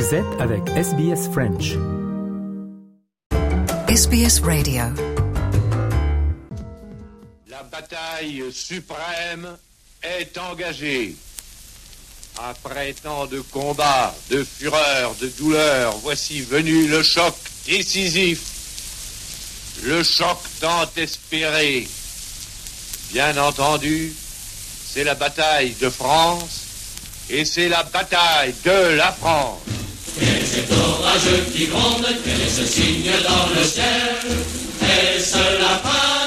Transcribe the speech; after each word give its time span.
Vous 0.00 0.14
êtes 0.14 0.40
avec 0.40 0.66
SBS 0.70 1.28
French. 1.30 1.76
SBS 3.86 4.40
Radio. 4.40 4.84
La 7.50 7.62
bataille 7.64 8.44
suprême 8.50 9.58
est 10.02 10.38
engagée. 10.38 11.14
Après 12.38 12.94
tant 12.94 13.26
de 13.26 13.40
combats, 13.40 14.14
de 14.30 14.42
fureur, 14.42 15.14
de 15.20 15.28
douleur, 15.38 15.94
voici 15.98 16.40
venu 16.40 16.88
le 16.88 17.02
choc 17.02 17.34
décisif. 17.66 18.40
Le 19.84 20.02
choc 20.02 20.38
tant 20.60 20.88
espéré. 20.96 21.86
Bien 23.12 23.36
entendu, 23.36 24.14
c'est 24.86 25.04
la 25.04 25.14
bataille 25.14 25.74
de 25.74 25.90
France 25.90 26.62
et 27.28 27.44
c'est 27.44 27.68
la 27.68 27.82
bataille 27.82 28.54
de 28.64 28.96
la 28.96 29.12
France. 29.12 29.60
Et 31.10 31.12
orageux 31.12 31.44
qui 31.52 31.66
gronde, 31.66 32.06
est 32.06 32.48
ce 32.48 32.64
signe 32.64 33.10
dans 33.24 33.58
le 33.58 33.64
ciel. 33.64 33.84
Est-ce 34.80 35.36
la 35.36 35.78
fin 35.82 36.19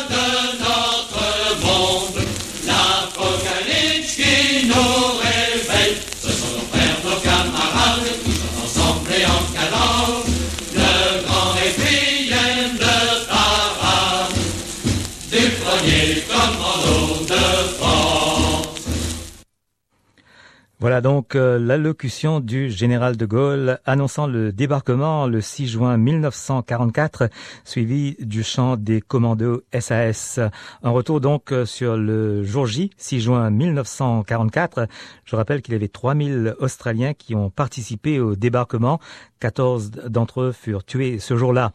Voilà 20.83 20.99
donc 20.99 21.37
euh, 21.37 21.57
l'allocution 21.59 22.41
du 22.41 22.69
général 22.69 23.15
de 23.15 23.25
Gaulle 23.25 23.79
annonçant 23.85 24.27
le 24.27 24.51
débarquement 24.51 25.27
le 25.27 25.39
6 25.39 25.69
juin 25.69 25.95
1944, 25.95 27.29
suivi 27.63 28.17
du 28.19 28.43
chant 28.43 28.75
des 28.75 28.99
commandos 28.99 29.61
SAS. 29.79 30.41
Un 30.83 30.89
retour 30.89 31.21
donc 31.21 31.53
euh, 31.53 31.65
sur 31.65 31.95
le 31.95 32.43
jour 32.43 32.65
J, 32.65 32.89
6 32.97 33.21
juin 33.21 33.49
1944. 33.49 34.89
Je 35.23 35.37
rappelle 35.37 35.61
qu'il 35.61 35.73
y 35.73 35.77
avait 35.77 35.87
3000 35.87 36.55
Australiens 36.59 37.13
qui 37.13 37.33
ont 37.33 37.49
participé 37.49 38.19
au 38.19 38.35
débarquement. 38.35 38.99
14 39.39 39.91
d'entre 40.09 40.41
eux 40.41 40.51
furent 40.51 40.83
tués 40.83 41.17
ce 41.19 41.37
jour-là. 41.37 41.71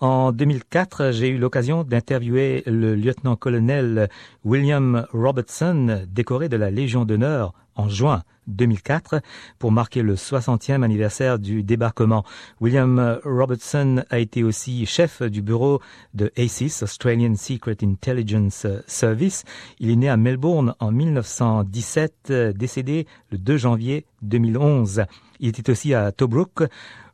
En 0.00 0.32
2004, 0.32 1.12
j'ai 1.12 1.28
eu 1.28 1.38
l'occasion 1.38 1.82
d'interviewer 1.82 2.62
le 2.66 2.94
lieutenant-colonel 2.94 4.10
William 4.44 5.06
Robertson, 5.14 6.02
décoré 6.08 6.50
de 6.50 6.58
la 6.58 6.70
Légion 6.70 7.06
d'honneur 7.06 7.54
en 7.76 7.88
juin 7.88 8.22
2004 8.46 9.20
pour 9.58 9.72
marquer 9.72 10.02
le 10.02 10.14
60e 10.14 10.82
anniversaire 10.82 11.38
du 11.38 11.62
débarquement. 11.62 12.24
William 12.60 13.20
Robertson 13.24 14.04
a 14.10 14.18
été 14.18 14.42
aussi 14.42 14.86
chef 14.86 15.22
du 15.22 15.42
bureau 15.42 15.80
de 16.14 16.32
ACIS, 16.36 16.82
Australian 16.82 17.36
Secret 17.36 17.76
Intelligence 17.82 18.66
Service. 18.86 19.44
Il 19.78 19.90
est 19.90 19.96
né 19.96 20.08
à 20.08 20.16
Melbourne 20.16 20.74
en 20.80 20.90
1917, 20.90 22.32
décédé 22.56 23.06
le 23.30 23.38
2 23.38 23.56
janvier 23.56 24.06
2011. 24.22 25.04
Il 25.38 25.48
était 25.48 25.70
aussi 25.70 25.94
à 25.94 26.12
Tobruk 26.12 26.64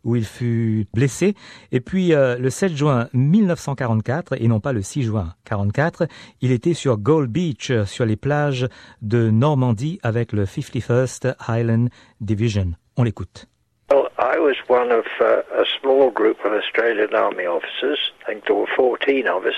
où 0.06 0.16
il 0.16 0.24
fut 0.24 0.86
blessé. 0.94 1.34
Et 1.72 1.80
puis 1.80 2.14
euh, 2.14 2.38
le 2.38 2.48
7 2.48 2.74
juin 2.74 3.08
1944, 3.12 4.40
et 4.40 4.48
non 4.48 4.60
pas 4.60 4.72
le 4.72 4.80
6 4.80 5.02
juin 5.02 5.34
44, 5.44 6.06
il 6.40 6.52
était 6.52 6.72
sur 6.72 6.96
Gold 6.96 7.30
Beach, 7.30 7.72
sur 7.84 8.06
les 8.06 8.16
plages 8.16 8.68
de 9.02 9.28
Normandie 9.30 9.98
avec 10.02 10.32
le 10.32 10.44
51st 10.44 11.34
Highland 11.46 11.88
Division. 12.20 12.72
On 12.96 13.02
l'écoute. 13.02 13.46
Well, 13.90 14.08
I 14.18 14.38
was 14.38 14.56
one 14.68 14.90
of 14.90 15.04
uh, 15.20 15.42
a 15.52 15.64
small 15.80 16.10
group 16.10 16.38
of 16.44 16.52
Australian 16.52 17.14
Army 17.14 17.46
officers. 17.46 17.98
I 18.22 18.32
think 18.32 18.46
there 18.46 18.56
were 18.56 18.66
14 18.74 19.28
of 19.28 19.44
us. 19.44 19.54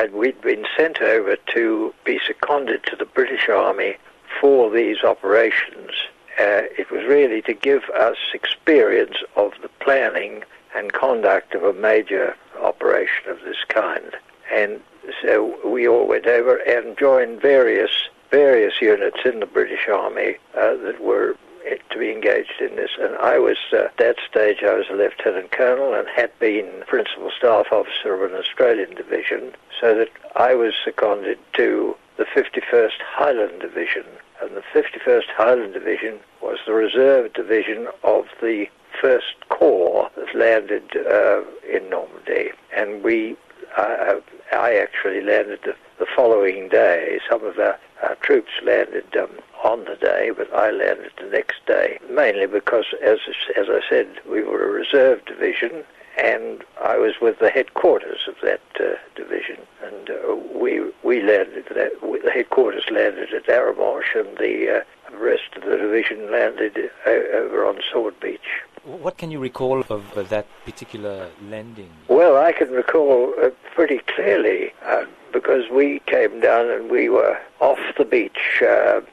And 0.00 0.12
we'd 0.14 0.40
been 0.40 0.64
sent 0.76 1.00
over 1.00 1.36
to 1.54 1.92
be 2.04 2.20
seconded 2.24 2.84
to 2.84 2.96
the 2.96 3.04
British 3.04 3.48
Army 3.48 3.96
for 4.40 4.70
these 4.70 5.02
operations. 5.04 5.90
Uh, 6.38 6.62
it 6.78 6.90
was 6.90 7.04
really 7.04 7.42
to 7.42 7.54
give 7.54 7.82
us 7.90 8.16
experience 8.32 9.16
of 9.36 9.52
the 9.62 9.68
planning 9.80 10.44
and 10.74 10.92
conduct 10.92 11.54
of 11.54 11.64
a 11.64 11.72
major 11.72 12.36
operation 12.62 13.28
of 13.28 13.40
this 13.40 13.64
kind. 13.68 14.16
And 14.52 14.80
so 15.22 15.58
we 15.68 15.88
all 15.88 16.06
went 16.06 16.26
over 16.26 16.56
and 16.56 16.96
joined 16.96 17.40
various 17.40 17.90
various 18.30 18.74
units 18.82 19.18
in 19.24 19.40
the 19.40 19.46
British 19.46 19.88
Army 19.88 20.36
uh, 20.54 20.76
that 20.76 21.00
were 21.00 21.34
to 21.90 21.98
be 21.98 22.10
engaged 22.10 22.60
in 22.60 22.76
this. 22.76 22.90
And 23.00 23.16
I 23.16 23.38
was, 23.38 23.56
uh, 23.72 23.84
at 23.84 23.96
that 23.98 24.16
stage, 24.28 24.62
I 24.62 24.74
was 24.74 24.86
a 24.90 24.94
lieutenant 24.94 25.50
colonel 25.50 25.94
and 25.94 26.08
had 26.08 26.36
been 26.38 26.84
principal 26.86 27.30
staff 27.36 27.66
officer 27.72 28.14
of 28.14 28.30
an 28.30 28.38
Australian 28.38 28.94
division, 28.94 29.52
so 29.80 29.94
that 29.94 30.08
I 30.36 30.54
was 30.54 30.74
seconded 30.84 31.38
to 31.54 31.96
the 32.16 32.24
51st 32.24 33.00
Highland 33.00 33.60
Division. 33.60 34.04
And 34.40 34.56
the 34.56 34.62
51st 34.72 35.26
Highland 35.36 35.74
Division 35.74 36.20
was 36.40 36.58
the 36.66 36.72
reserve 36.72 37.32
division 37.32 37.88
of 38.04 38.26
the 38.40 38.66
1st 39.02 39.48
Corps 39.48 40.10
that 40.16 40.34
landed 40.34 40.84
uh, 40.96 41.42
in 41.68 41.88
Normandy. 41.90 42.50
And 42.76 43.02
we, 43.02 43.36
uh, 43.76 44.14
I 44.52 44.74
actually 44.76 45.22
landed 45.22 45.60
the, 45.64 45.74
the 45.98 46.06
following 46.14 46.68
day. 46.68 47.20
Some 47.28 47.44
of 47.44 47.58
our, 47.58 47.78
our 48.02 48.14
troops 48.16 48.52
landed 48.64 49.16
um, 49.16 49.30
on 49.64 49.84
the 49.84 49.96
day, 49.96 50.30
but 50.36 50.52
I 50.54 50.70
landed 50.70 51.12
the 51.20 51.28
next 51.30 51.66
day, 51.66 51.98
mainly 52.08 52.46
because, 52.46 52.86
as, 53.02 53.18
as 53.56 53.66
I 53.68 53.80
said, 53.88 54.08
we 54.28 54.42
were 54.42 54.64
a 54.64 54.70
reserve 54.70 55.24
division 55.24 55.84
and 56.16 56.64
I 56.88 56.96
was 56.96 57.20
with 57.20 57.38
the 57.38 57.50
headquarters 57.50 58.20
of 58.26 58.36
that 58.42 58.62
uh, 58.80 58.94
division, 59.14 59.58
and 59.84 60.08
uh, 60.08 60.36
we 60.58 60.80
we 61.02 61.22
landed 61.22 61.66
that 61.74 61.92
the 62.00 62.30
headquarters 62.30 62.84
landed 62.90 63.34
at 63.34 63.44
Aramosh, 63.44 64.14
and 64.14 64.38
the 64.38 64.78
uh, 64.78 65.16
rest 65.18 65.50
of 65.54 65.64
the 65.64 65.76
division 65.76 66.32
landed 66.32 66.90
uh, 67.06 67.10
over 67.10 67.66
on 67.66 67.80
Sword 67.92 68.18
Beach. 68.20 68.48
What 68.84 69.18
can 69.18 69.30
you 69.30 69.38
recall 69.38 69.80
of 69.80 70.16
uh, 70.16 70.22
that 70.22 70.46
particular 70.64 71.28
landing? 71.50 71.90
Well, 72.08 72.38
I 72.38 72.52
can 72.52 72.70
recall 72.70 73.34
uh, 73.38 73.50
pretty 73.74 73.98
clearly 74.14 74.72
because 75.30 75.64
we 75.70 76.00
came 76.06 76.40
down 76.40 76.70
and 76.70 76.90
we 76.90 77.10
were 77.10 77.38
off 77.60 77.80
the 77.98 78.06
beach 78.06 78.62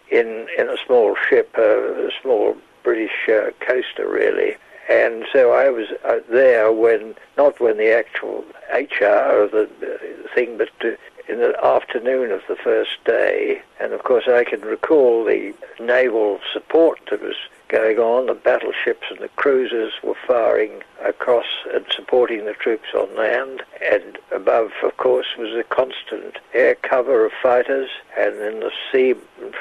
in 0.10 0.48
in 0.58 0.70
a 0.70 0.78
small 0.86 1.18
ship, 1.28 1.54
a 1.58 2.10
small 2.22 2.56
British 2.84 3.28
coaster, 3.60 4.08
really 4.08 4.56
and 4.90 5.26
so 5.34 5.52
I 5.52 5.70
was 5.70 5.88
uh, 6.04 6.20
there 6.30 6.72
when, 6.72 7.16
not 7.38 7.60
when 7.60 7.78
the 7.78 7.92
actual 7.92 8.44
HR 8.74 9.44
of 9.44 9.52
the 9.52 9.70
uh, 9.82 10.34
thing, 10.36 10.58
but 10.58 10.70
uh, 10.84 10.92
in 11.28 11.40
the 11.40 11.56
afternoon 11.64 12.32
of 12.32 12.42
the 12.48 12.56
first 12.56 13.04
day. 13.04 13.62
And 13.80 13.94
of 13.94 14.04
course, 14.04 14.26
I 14.28 14.44
can 14.44 14.62
recall 14.62 15.24
the 15.24 15.54
naval 15.80 16.40
support 16.54 17.00
that 17.10 17.22
was 17.22 17.36
going 17.68 17.98
on. 17.98 18.28
The 18.28 18.36
battleships 18.36 19.08
and 19.10 19.20
the 19.20 19.30
cruisers 19.30 19.94
were 20.04 20.16
firing 20.28 20.84
across 21.04 21.46
and 21.74 21.86
supporting 21.90 22.46
the 22.46 22.54
troops 22.54 22.90
on 22.94 23.16
land. 23.16 23.64
And 23.84 24.18
above, 24.32 24.72
of 24.84 24.98
course, 24.98 25.28
was 25.38 25.56
a 25.56 25.64
constant 25.64 26.38
air 26.54 26.76
cover 26.76 27.26
of 27.26 27.32
fighters. 27.42 27.90
And 28.18 28.36
in 28.36 28.60
the 28.60 28.72
sea 28.92 29.16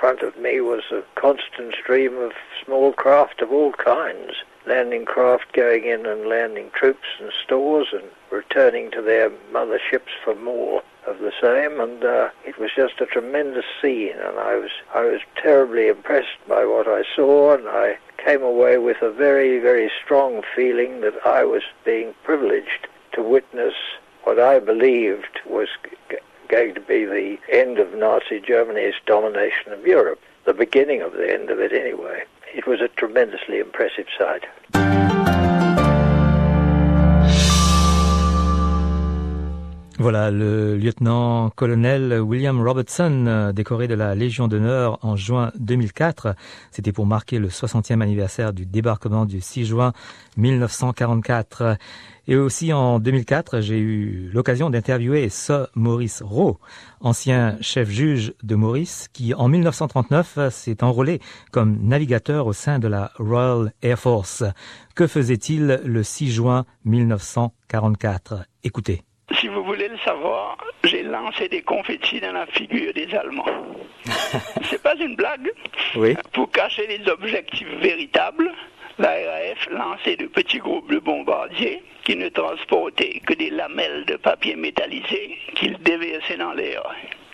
front 0.05 0.21
of 0.21 0.37
me 0.37 0.61
was 0.61 0.83
a 0.93 1.03
constant 1.15 1.75
stream 1.83 2.19
of 2.19 2.33
small 2.63 2.93
craft 2.93 3.41
of 3.41 3.51
all 3.51 3.73
kinds 3.73 4.35
landing 4.67 5.07
craft 5.07 5.51
going 5.55 5.85
in 5.85 6.05
and 6.05 6.27
landing 6.27 6.71
troops 6.75 7.09
and 7.19 7.33
stores 7.43 7.87
and 7.91 8.05
returning 8.31 8.91
to 8.91 9.01
their 9.01 9.33
mother 9.51 9.81
ships 9.91 10.13
for 10.23 10.35
more 10.35 10.83
of 11.07 11.21
the 11.21 11.33
same. 11.41 11.81
And 11.81 12.05
uh, 12.05 12.29
it 12.45 12.59
was 12.59 12.71
just 12.77 13.01
a 13.01 13.07
tremendous 13.07 13.65
scene 13.81 14.13
and 14.13 14.39
I 14.39 14.57
was 14.57 14.73
I 14.95 15.05
was 15.07 15.23
terribly 15.37 15.89
impressed 15.89 16.37
by 16.47 16.67
what 16.67 16.87
I 16.87 17.05
saw 17.17 17.55
and 17.55 17.67
I 17.67 17.97
came 18.19 18.43
away 18.43 18.77
with 18.77 19.01
a 19.01 19.11
very 19.11 19.59
very 19.59 19.91
strong 20.05 20.43
feeling 20.55 21.01
that 21.01 21.15
I 21.25 21.45
was 21.45 21.63
being 21.83 22.13
privileged 22.25 22.89
to 23.13 23.23
witness 23.23 23.73
what 24.25 24.39
I 24.39 24.59
believed 24.59 25.41
was 25.47 25.69
going 26.55 26.73
to 26.73 26.81
be 26.81 27.05
the 27.05 27.37
end 27.51 27.81
of 27.81 27.93
Nazi 27.95 28.39
Germany's 28.39 28.95
domination 29.07 29.73
of 29.73 29.85
Europe 29.85 30.21
the 30.45 30.55
beginning 30.55 31.03
of 31.03 31.13
the 31.13 31.29
end 31.29 31.51
of 31.51 31.59
it 31.59 31.73
anyway 31.73 32.23
it 32.55 32.65
was 32.65 32.81
a 32.81 32.87
tremendously 32.87 33.59
impressive 33.59 34.07
sight. 34.17 34.45
Voilà, 40.05 40.31
le 40.31 40.77
lieutenant-colonel 40.77 42.21
William 42.21 42.61
Robertson, 42.61 43.25
euh, 43.27 43.53
décoré 43.53 43.89
de 43.89 43.95
la 43.95 44.15
Légion 44.15 44.49
d'honneur 44.49 44.99
en 45.01 45.17
juin 45.17 45.51
2004. 45.59 46.37
C'était 46.71 46.93
pour 46.93 47.07
marquer 47.07 47.39
le 47.39 47.49
60e 47.49 48.03
anniversaire 48.03 48.53
du 48.53 48.67
débarquement 48.67 49.25
du 49.25 49.41
6 49.41 49.65
juin 49.65 49.95
1944. 50.37 51.79
Et 52.29 52.37
aussi 52.37 52.75
en 52.75 52.99
2004, 52.99 53.63
j'ai 53.63 53.79
eu 53.79 54.29
l'occasion 54.35 54.69
d'interviewer 54.69 55.31
Sir 55.31 55.69
Maurice 55.75 56.21
Rowe, 56.23 56.59
ancien 57.01 57.57
chef-juge 57.63 58.35
de 58.43 58.57
Maurice, 58.57 59.09
qui 59.11 59.33
en 59.33 59.49
1939 59.49 60.51
s'est 60.51 60.85
enrôlé 60.85 61.23
comme 61.51 61.79
navigateur 61.81 62.47
au 62.47 62.53
sein 62.53 62.79
de 62.79 62.89
la 62.89 63.11
Royal 63.19 63.73
Air 63.81 63.99
Force. 63.99 64.45
Que 64.95 65.07
faisait-il 65.07 65.81
le 65.83 66.03
6 66.03 66.31
juin 66.31 66.67
1944 66.85 68.45
Écoutez. 68.65 69.03
Si 69.33 69.49
vous 69.49 69.65
voulez 69.65 69.89
le 69.89 69.99
savoir, 69.99 70.59
j'ai 70.85 71.03
lancé 71.03 71.49
des 71.49 71.63
confettis 71.63 72.21
dans 72.21 72.33
la 72.33 72.47
figure 72.47 72.93
des 72.93 73.13
Allemands. 73.15 73.47
C'est 74.65 74.83
pas 74.83 74.95
une 74.97 75.17
blague. 75.17 75.51
Oui. 75.97 76.15
Pour 76.33 76.51
cacher 76.51 76.87
les 76.87 77.09
objectifs 77.11 77.69
véritables, 77.81 78.53
la 78.99 79.09
RAF 79.09 79.69
lançait 79.71 80.17
de 80.17 80.27
petits 80.27 80.59
groupes 80.59 80.91
de 80.91 80.99
bombardiers 80.99 81.83
qui 82.05 82.17
ne 82.17 82.29
transportaient 82.29 83.21
que 83.27 83.35
des 83.35 83.51
lamelles 83.51 84.05
de 84.05 84.17
papier 84.17 84.57
métallisé 84.57 85.39
qu'ils 85.55 85.79
déversaient 85.79 86.37
dans 86.37 86.53
l'air. 86.53 86.83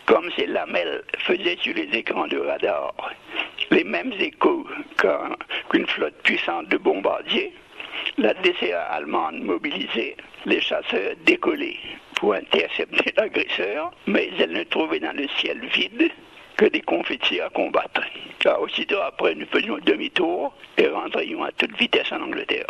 Comme 0.05 0.31
ces 0.37 0.47
lamelles 0.47 1.03
faisaient 1.19 1.57
sur 1.61 1.75
les 1.75 1.89
écrans 1.93 2.27
de 2.27 2.37
radar 2.37 2.93
les 3.71 3.83
mêmes 3.83 4.13
échos 4.19 4.67
qu'une 5.69 5.87
flotte 5.87 6.21
puissante 6.23 6.67
de 6.67 6.77
bombardiers, 6.77 7.53
la 8.17 8.33
DCA 8.33 8.81
allemande 8.83 9.41
mobilisée, 9.41 10.15
les 10.45 10.61
chasseurs 10.61 11.13
décollaient 11.25 11.79
pour 12.15 12.33
intercepter 12.33 13.13
l'agresseur, 13.17 13.91
mais 14.07 14.29
elle 14.39 14.51
ne 14.51 14.63
trouvait 14.63 14.99
dans 14.99 15.15
le 15.15 15.27
ciel 15.39 15.59
vide 15.73 16.11
que 16.57 16.65
des 16.65 16.81
confettis 16.81 17.41
à 17.41 17.49
combattre. 17.49 18.01
Car 18.39 18.61
aussitôt 18.61 18.99
après, 18.99 19.33
nous 19.35 19.47
faisions 19.47 19.77
demi-tour 19.83 20.53
et 20.77 20.87
rentrions 20.87 21.43
à 21.43 21.51
toute 21.51 21.75
vitesse 21.77 22.11
en 22.11 22.21
Angleterre. 22.21 22.67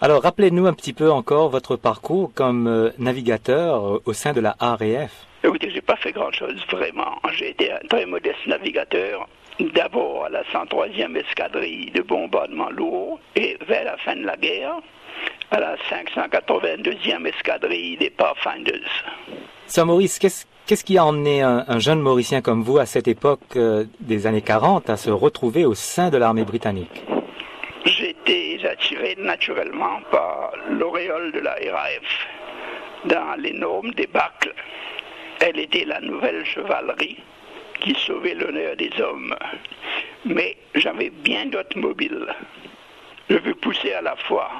Alors, 0.00 0.22
rappelez-nous 0.22 0.66
un 0.66 0.72
petit 0.72 0.94
peu 0.94 1.10
encore 1.10 1.50
votre 1.50 1.76
parcours 1.76 2.32
comme 2.34 2.66
euh, 2.66 2.90
navigateur 2.98 3.86
euh, 3.86 4.02
au 4.06 4.12
sein 4.12 4.32
de 4.32 4.40
la 4.40 4.56
RAF. 4.58 5.26
Écoutez, 5.44 5.70
j'ai 5.70 5.82
pas 5.82 5.96
fait 5.96 6.12
grand-chose 6.12 6.56
vraiment. 6.70 7.20
J'ai 7.32 7.50
été 7.50 7.72
un 7.72 7.78
très 7.88 8.06
modeste 8.06 8.46
navigateur 8.46 9.28
d'abord 9.60 10.26
à 10.26 10.28
la 10.28 10.42
103e 10.44 11.16
escadrille 11.16 11.90
de 11.92 12.02
bombardement 12.02 12.70
lourd 12.70 13.18
et 13.34 13.56
vers 13.66 13.84
la 13.84 13.96
fin 13.98 14.16
de 14.16 14.24
la 14.24 14.36
guerre 14.36 14.76
à 15.50 15.60
la 15.60 15.76
582e 15.76 17.26
escadrille 17.26 17.96
des 17.96 18.10
Pathfinders. 18.10 19.04
Sir 19.66 19.86
Maurice, 19.86 20.18
qu'est-ce 20.18 20.84
qui 20.84 20.98
a 20.98 21.04
emmené 21.04 21.42
un, 21.42 21.78
jeune 21.78 22.00
Mauricien 22.00 22.42
comme 22.42 22.62
vous 22.62 22.78
à 22.78 22.86
cette 22.86 23.08
époque 23.08 23.56
euh, 23.56 23.84
des 24.00 24.26
années 24.26 24.42
40 24.42 24.90
à 24.90 24.96
se 24.96 25.10
retrouver 25.10 25.64
au 25.64 25.74
sein 25.74 26.10
de 26.10 26.18
l'armée 26.18 26.44
britannique? 26.44 27.04
J'étais 27.84 28.58
attiré 28.66 29.16
naturellement 29.18 30.00
par 30.10 30.52
l'auréole 30.70 31.32
de 31.32 31.40
la 31.40 31.52
RAF 31.52 32.26
dans 33.04 33.40
l'énorme 33.40 33.92
débâcle. 33.92 34.52
Elle 35.40 35.58
était 35.60 35.84
la 35.84 36.00
nouvelle 36.00 36.44
chevalerie 36.44 37.18
qui 37.80 37.94
sauvait 37.94 38.34
l'honneur 38.34 38.76
des 38.76 38.90
hommes. 39.00 39.34
Mais 40.24 40.56
j'avais 40.74 41.10
bien 41.10 41.46
d'autres 41.46 41.78
mobiles. 41.78 42.26
Je 43.28 43.36
veux 43.36 43.54
pousser 43.54 43.92
à 43.92 44.02
la 44.02 44.16
fois 44.16 44.50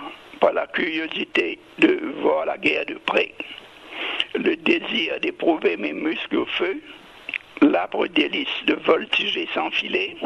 par 0.41 0.53
la 0.53 0.67
curiosité 0.67 1.59
de 1.79 2.01
voir 2.21 2.47
la 2.47 2.59
guerre 2.59 2.87
de 2.87 2.95
près, 2.95 3.33
le 4.35 4.57
désir 4.57 5.19
d'éprouver 5.21 5.77
mes 5.77 5.93
muscles 5.93 6.37
au 6.37 6.47
feu, 6.47 6.81
l'arbre 7.63 8.07
délice 8.09 8.65
de 8.67 8.75
voltiger 8.75 9.49
sans 9.55 9.71
filet, 9.71 10.17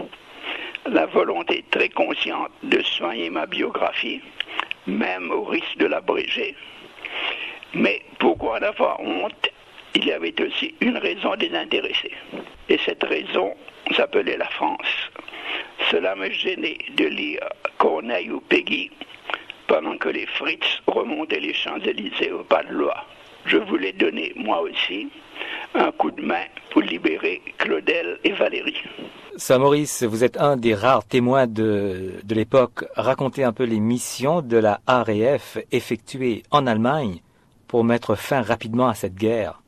la 0.87 1.07
volonté 1.07 1.65
très 1.71 1.89
consciente 1.89 2.51
de 2.63 2.83
soigner 2.83 3.31
ma 3.31 3.47
biographie, 3.47 4.21
même 4.87 5.31
au 5.31 5.45
risque 5.45 5.77
de 5.77 5.87
l'abréger. 5.87 6.57
Mais 7.75 8.03
pourquoi 8.19 8.57
avoir 8.57 9.01
honte 9.01 9.51
il 9.95 10.05
y 10.07 10.13
avait 10.13 10.35
aussi 10.41 10.75
une 10.81 10.99
raison 10.99 11.35
désintéressée. 11.37 12.13
Et 12.69 12.79
cette 12.85 13.03
raison 13.03 13.55
s'appelait 13.97 14.37
la 14.37 14.49
France. 14.49 15.11
Cela 15.91 16.15
me 16.15 16.31
gênait 16.31 16.79
de 16.97 17.07
lire 17.07 17.49
Corneille 17.79 18.31
ou 18.31 18.41
Peggy 18.41 18.91
pendant 19.67 19.97
que 19.97 20.09
les 20.09 20.27
Fritz 20.27 20.81
remontaient 20.87 21.41
les 21.41 21.55
Champs-Élysées 21.55 22.33
au 22.33 22.45
pas 22.45 22.63
de 22.65 22.73
loi. 22.73 22.95
Je 23.47 23.57
voulais 23.57 23.93
donner, 23.93 24.33
moi 24.37 24.61
aussi, 24.61 25.09
un 25.75 25.91
coup 25.93 26.11
de 26.11 26.23
main 26.23 26.45
pour 26.71 26.83
libérer 26.83 27.41
Claudel 27.59 28.19
et 28.25 28.33
Valérie. 28.33 28.83
Ça, 29.37 29.59
Maurice, 29.59 30.03
vous 30.03 30.25
êtes 30.25 30.39
un 30.39 30.57
des 30.57 30.75
rares 30.75 31.07
témoins 31.07 31.47
de, 31.47 32.21
l'époque. 32.29 32.85
Racontez 32.97 33.45
un 33.45 33.53
peu 33.53 33.65
les 33.65 33.81
missions 33.81 34.43
de 34.43 34.57
la 34.57 34.81
RAF 34.87 35.59
effectuées 35.73 36.43
en 36.51 36.67
Allemagne 36.67 37.21
pour 37.67 37.85
mettre 37.85 38.17
fin 38.17 38.43
rapidement 38.43 38.89
à 38.89 38.95
cette 38.95 39.15
guerre. 39.15 39.63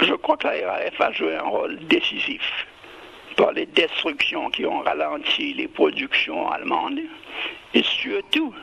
Je 0.00 0.14
crois 0.14 0.38
que 0.38 0.48
la 0.48 0.72
RAF 0.72 1.00
a 1.00 1.12
joué 1.12 1.36
un 1.36 1.42
rôle 1.42 1.78
décisif 1.86 2.66
par 3.36 3.52
les 3.52 3.66
destructions 3.66 4.48
qui 4.50 4.64
ont 4.64 4.80
ralenti 4.80 5.52
les 5.52 5.68
productions 5.68 6.50
allemandes 6.50 7.00
et 7.74 7.82
surtout 7.82 8.54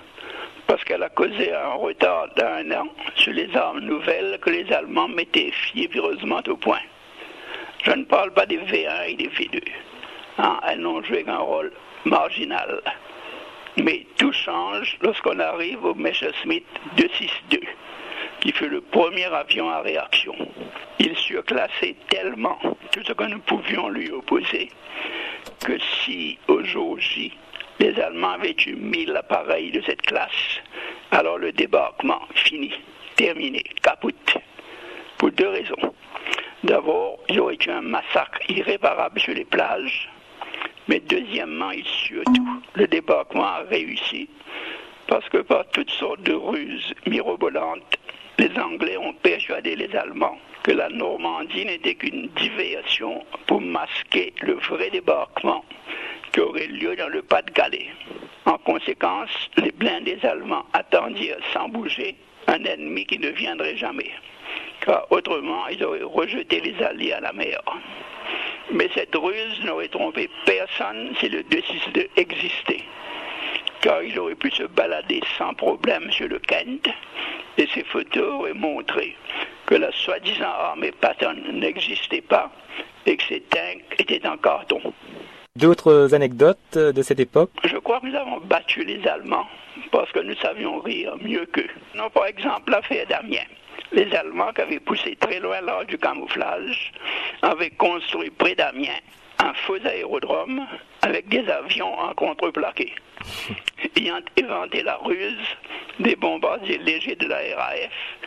parce 0.65 0.83
qu'elle 0.83 1.03
a 1.03 1.09
causé 1.09 1.53
un 1.53 1.73
retard 1.73 2.27
d'un 2.35 2.71
an 2.71 2.87
sur 3.15 3.33
les 3.33 3.55
armes 3.55 3.81
nouvelles 3.81 4.39
que 4.41 4.49
les 4.49 4.71
Allemands 4.73 5.07
mettaient 5.07 5.51
fiévreusement 5.51 6.41
au 6.47 6.57
point. 6.57 6.81
Je 7.83 7.91
ne 7.91 8.03
parle 8.03 8.33
pas 8.33 8.45
des 8.45 8.57
V1 8.57 9.09
et 9.09 9.15
des 9.15 9.29
V2. 9.29 9.61
Hein, 10.39 10.59
elles 10.67 10.79
n'ont 10.79 11.03
joué 11.03 11.23
qu'un 11.23 11.37
rôle 11.37 11.71
marginal. 12.03 12.81
Mais 13.77 14.05
tout 14.17 14.33
change 14.33 14.97
lorsqu'on 15.01 15.39
arrive 15.39 15.85
au 15.85 15.93
Messerschmitt 15.93 16.65
262 16.97 17.59
qui 18.39 18.51
fut 18.51 18.69
le 18.69 18.81
premier 18.81 19.25
avion 19.25 19.69
à 19.69 19.81
réaction. 19.81 20.35
Il 20.99 21.15
surclassait 21.15 21.95
tellement 22.09 22.57
tout 22.91 23.03
ce 23.05 23.13
que 23.13 23.23
nous 23.23 23.39
pouvions 23.39 23.89
lui 23.89 24.11
opposer 24.11 24.69
que 25.65 25.77
si 26.03 26.37
au 26.47 26.63
jour 26.63 26.99
J, 26.99 27.31
les 27.79 27.99
Allemands 27.99 28.31
avaient 28.31 28.55
eu 28.65 28.75
mille 28.75 29.15
appareils 29.15 29.71
de 29.71 29.81
cette 29.81 30.01
classe, 30.01 30.61
alors 31.11 31.37
le 31.37 31.51
débarquement 31.51 32.21
fini, 32.33 32.73
terminé, 33.15 33.63
caput. 33.81 34.13
Pour 35.17 35.31
deux 35.31 35.47
raisons. 35.47 35.93
D'abord, 36.63 37.17
il 37.29 37.35
y 37.35 37.39
aurait 37.39 37.57
eu 37.65 37.71
un 37.71 37.81
massacre 37.81 38.39
irréparable 38.49 39.19
sur 39.19 39.33
les 39.33 39.45
plages. 39.45 40.09
Mais 40.87 40.99
deuxièmement 40.99 41.71
et 41.71 41.83
surtout, 41.83 42.61
le 42.75 42.87
débarquement 42.87 43.45
a 43.45 43.63
réussi 43.69 44.29
parce 45.07 45.27
que 45.29 45.37
par 45.37 45.65
toutes 45.69 45.89
sortes 45.89 46.21
de 46.21 46.33
ruses 46.33 46.93
mirobolantes, 47.05 47.97
les 48.39 48.59
Anglais 48.59 48.97
ont 48.97 49.13
persuadé 49.13 49.75
les 49.75 49.95
Allemands 49.95 50.37
que 50.63 50.71
la 50.71 50.89
Normandie 50.89 51.65
n'était 51.65 51.95
qu'une 51.95 52.27
diversion 52.35 53.25
pour 53.47 53.61
masquer 53.61 54.33
le 54.41 54.53
vrai 54.53 54.89
débarquement 54.89 55.63
qui 56.31 56.41
aurait 56.41 56.67
lieu 56.67 56.95
dans 56.95 57.09
le 57.09 57.21
Pas-de-Calais. 57.21 57.87
En 58.45 58.57
conséquence, 58.59 59.29
les 59.57 59.71
blindés 59.71 60.19
allemands 60.23 60.65
attendirent 60.73 61.37
sans 61.53 61.69
bouger 61.69 62.15
un 62.47 62.63
ennemi 62.63 63.05
qui 63.05 63.17
ne 63.17 63.29
viendrait 63.29 63.77
jamais, 63.77 64.11
car 64.81 65.07
autrement 65.11 65.67
ils 65.67 65.83
auraient 65.83 66.03
rejeté 66.03 66.59
les 66.59 66.81
Alliés 66.83 67.13
à 67.13 67.21
la 67.21 67.33
mer. 67.33 67.59
Mais 68.71 68.89
cette 68.93 69.15
ruse 69.15 69.63
n'aurait 69.63 69.87
trompé 69.87 70.29
personne 70.45 71.13
si 71.19 71.29
le 71.29 71.43
262 71.43 72.07
existait 72.17 72.83
car 73.81 74.03
il 74.03 74.17
aurait 74.19 74.35
pu 74.35 74.51
se 74.51 74.63
balader 74.63 75.21
sans 75.37 75.53
problème 75.53 76.11
sur 76.11 76.27
le 76.27 76.39
Kent, 76.39 76.89
et 77.57 77.67
ces 77.73 77.83
photos 77.83 78.33
auraient 78.33 78.53
montré 78.53 79.15
que 79.65 79.75
la 79.75 79.91
soi-disant 79.91 80.45
armée 80.45 80.91
Patton 80.91 81.35
n'existait 81.53 82.21
pas 82.21 82.51
et 83.05 83.17
que 83.17 83.23
ces 83.23 83.41
tanks 83.41 83.99
étaient 83.99 84.25
en 84.27 84.37
carton. 84.37 84.81
D'autres 85.55 86.13
anecdotes 86.13 86.77
de 86.77 87.01
cette 87.01 87.19
époque? 87.19 87.49
Je 87.63 87.77
crois 87.77 87.99
que 87.99 88.05
nous 88.07 88.15
avons 88.15 88.39
battu 88.41 88.83
les 88.83 89.05
Allemands 89.07 89.47
parce 89.91 90.11
que 90.11 90.19
nous 90.19 90.35
savions 90.35 90.79
rire 90.79 91.15
mieux 91.21 91.45
qu'eux. 91.47 91.69
Non, 91.95 92.09
par 92.09 92.27
exemple, 92.27 92.71
l'affaire 92.71 93.07
d'Amiens. 93.07 93.47
Les 93.91 94.13
Allemands 94.13 94.51
qui 94.53 94.61
avaient 94.61 94.79
poussé 94.79 95.15
très 95.19 95.39
loin 95.39 95.61
l'art 95.61 95.85
du 95.85 95.97
camouflage 95.97 96.91
avaient 97.41 97.71
construit 97.71 98.29
près 98.29 98.53
d'Amiens 98.53 98.99
un 99.39 99.53
faux 99.53 99.77
aérodrome 99.85 100.65
avec 101.01 101.27
des 101.29 101.47
avions 101.49 101.97
en 101.97 102.13
contreplaqué. 102.13 102.93
Ayant 103.95 104.21
inventé 104.39 104.83
la 104.83 104.97
ruse, 104.97 105.57
des 105.99 106.15
bombardiers 106.15 106.77
légers 106.77 107.15
de 107.15 107.27
la 107.27 107.39
RAF 107.55 108.17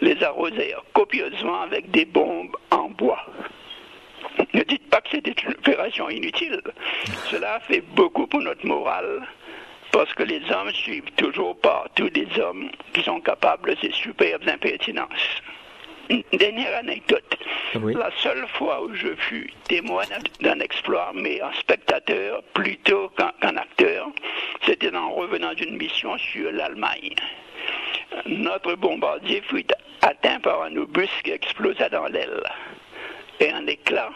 les 0.00 0.22
arrosèrent 0.22 0.82
copieusement 0.92 1.60
avec 1.62 1.90
des 1.90 2.04
bombes 2.04 2.56
en 2.70 2.88
bois. 2.90 3.24
Ne 4.54 4.62
dites 4.62 4.88
pas 4.88 5.00
que 5.00 5.10
c'était 5.10 5.34
une 5.42 5.52
opération 5.52 6.08
inutile. 6.08 6.60
Cela 7.30 7.60
fait 7.60 7.80
beaucoup 7.80 8.26
pour 8.26 8.40
notre 8.40 8.66
morale, 8.66 9.22
parce 9.92 10.12
que 10.14 10.22
les 10.22 10.40
hommes 10.50 10.72
suivent 10.72 11.10
toujours 11.16 11.58
partout 11.60 12.08
des 12.10 12.28
hommes 12.40 12.70
qui 12.92 13.02
sont 13.02 13.20
capables 13.20 13.70
de 13.70 13.76
ces 13.80 13.92
superbes 13.92 14.48
impertinences. 14.48 15.42
Une 16.10 16.22
dernière 16.38 16.76
anecdote. 16.78 17.38
Oui. 17.76 17.94
La 17.94 18.10
seule 18.18 18.46
fois 18.48 18.82
où 18.82 18.94
je 18.94 19.14
fus 19.16 19.52
témoin 19.68 20.02
d'un 20.40 20.58
exploit, 20.60 21.12
mais 21.14 21.40
en 21.40 21.52
spectateur 21.54 22.42
plutôt 22.52 23.10
qu'en 23.16 23.56
acteur, 23.56 24.08
c'était 24.66 24.94
en 24.94 25.12
revenant 25.12 25.54
d'une 25.54 25.76
mission 25.76 26.18
sur 26.18 26.50
l'Allemagne. 26.52 27.14
Notre 28.26 28.74
bombardier 28.74 29.40
fut 29.42 29.66
atteint 30.02 30.40
par 30.40 30.62
un 30.62 30.76
obus 30.76 31.08
qui 31.22 31.30
explosa 31.30 31.88
dans 31.88 32.06
l'aile. 32.06 32.42
Et 33.38 33.50
un 33.50 33.66
éclat, 33.66 34.10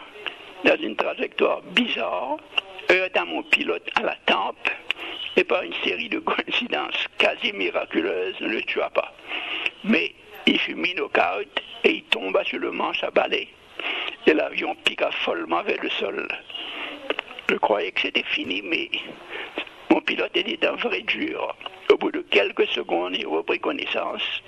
dans 0.63 0.77
une 0.77 0.95
trajectoire 0.95 1.61
bizarre, 1.61 2.37
heurta 2.91 3.25
mon 3.25 3.41
pilote 3.43 3.89
à 3.95 4.03
la 4.03 4.15
tempe 4.25 4.69
et 5.37 5.43
par 5.43 5.63
une 5.63 5.73
série 5.83 6.09
de 6.09 6.19
coïncidences 6.19 7.07
quasi 7.17 7.51
miraculeuses 7.53 8.39
ne 8.41 8.47
le 8.47 8.61
tua 8.63 8.89
pas. 8.89 9.13
Mais 9.83 10.13
il 10.45 10.59
fut 10.59 10.75
mis 10.75 10.93
knock-out 10.93 11.47
et 11.83 11.91
il 11.91 12.03
tomba 12.03 12.43
sur 12.43 12.59
le 12.59 12.71
manche 12.71 13.03
à 13.03 13.11
balai. 13.11 13.47
Et 14.27 14.33
l'avion 14.33 14.75
piqua 14.83 15.11
follement 15.11 15.63
vers 15.63 15.81
le 15.81 15.89
sol. 15.89 16.27
Je 17.49 17.55
croyais 17.55 17.91
que 17.91 18.01
c'était 18.01 18.23
fini, 18.23 18.61
mais 18.63 18.89
mon 19.89 20.01
pilote 20.01 20.35
était 20.35 20.65
un 20.65 20.75
vrai 20.75 21.01
dur. 21.01 21.55
Au 21.91 21.97
bout 21.97 22.11
de 22.11 22.21
quelques 22.21 22.67
secondes, 22.67 23.15
il 23.17 23.27
reprit 23.27 23.59
connaissance 23.59 24.41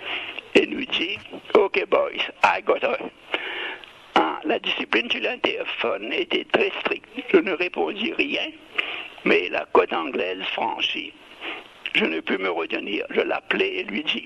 et 0.55 0.65
nous 0.65 0.85
dit 0.85 1.17
OK, 1.53 1.85
boys, 1.89 2.09
I 2.43 2.61
got 2.63 2.83
her. 2.83 2.97
La 4.43 4.59
discipline 4.59 5.11
sur 5.11 5.21
l'interphone 5.21 6.13
était 6.13 6.45
très 6.45 6.71
stricte. 6.79 7.09
Je 7.33 7.37
ne 7.37 7.51
répondis 7.51 8.13
rien, 8.13 8.49
mais 9.25 9.49
la 9.49 9.65
côte 9.73 9.91
anglaise 9.91 10.41
franchie. 10.53 11.11
Je 11.93 12.05
ne 12.05 12.21
pus 12.21 12.37
me 12.37 12.49
retenir. 12.49 13.05
Je 13.09 13.21
l'appelai 13.21 13.79
et 13.79 13.83
lui 13.83 14.03
dis 14.05 14.25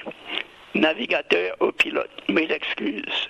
Navigateur 0.76 1.56
au 1.60 1.72
pilote, 1.72 2.10
mes 2.30 2.50
excuses. 2.52 3.30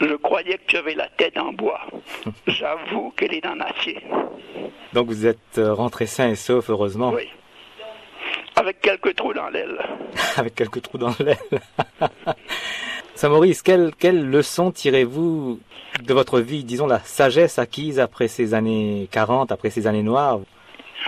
Je 0.00 0.14
croyais 0.16 0.58
que 0.58 0.66
tu 0.66 0.76
avais 0.76 0.94
la 0.94 1.08
tête 1.08 1.36
en 1.38 1.52
bois. 1.52 1.80
J'avoue 2.46 3.10
qu'elle 3.16 3.34
est 3.34 3.46
en 3.46 3.58
acier. 3.60 4.02
Donc 4.92 5.06
vous 5.08 5.26
êtes 5.26 5.58
euh, 5.58 5.72
rentré 5.74 6.06
sain 6.06 6.28
et 6.30 6.34
sauf, 6.36 6.70
heureusement, 6.70 7.12
Oui. 7.12 7.28
Avec 8.58 8.80
quelques 8.80 9.14
trous 9.16 9.34
dans 9.34 9.48
l'aile. 9.50 9.78
avec 10.36 10.54
quelques 10.54 10.80
trous 10.82 10.96
dans 10.98 11.12
l'aile. 11.18 11.36
Saint-Maurice, 13.14 13.62
quelle, 13.62 13.92
quelle 13.98 14.28
leçon 14.30 14.70
tirez-vous 14.70 15.60
de 16.02 16.14
votre 16.14 16.40
vie, 16.40 16.64
disons 16.64 16.86
la 16.86 17.00
sagesse 17.00 17.58
acquise 17.58 17.98
après 17.98 18.28
ces 18.28 18.52
années 18.54 19.08
40, 19.10 19.52
après 19.52 19.70
ces 19.70 19.86
années 19.86 20.02
noires? 20.02 20.40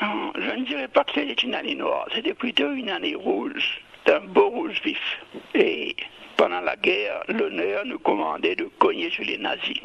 Ah, 0.01 0.13
Je 0.39 0.51
ne 0.59 0.65
dirais 0.65 0.89
pas 0.89 1.05
que 1.05 1.13
c'était 1.15 1.33
une 1.43 1.55
année 1.55 1.75
noire, 1.75 2.07
c'était 2.15 2.35
plutôt 2.35 2.71
une 2.73 2.89
année 2.89 3.15
rouge, 3.15 3.83
d'un 4.09 4.21
beau 4.21 4.49
rouge 4.49 4.81
vif. 4.83 5.21
Et 5.55 5.95
pendant 6.39 6.63
la 6.63 6.77
guerre, 6.77 7.23
l'honneur 7.29 7.85
nous 7.85 7.99
commandait 7.99 8.57
de 8.57 8.65
cogner 8.79 9.11
sur 9.11 9.25
les 9.25 9.37
nazis. 9.37 9.83